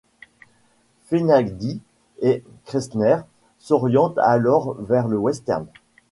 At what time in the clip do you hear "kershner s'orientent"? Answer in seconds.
2.65-4.17